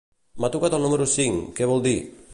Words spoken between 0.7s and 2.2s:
el número cinc, què vol dir?